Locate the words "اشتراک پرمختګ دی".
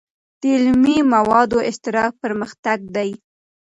1.69-3.09